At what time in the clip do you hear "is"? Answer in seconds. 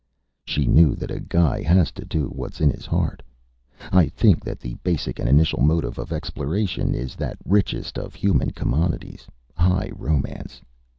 6.95-7.13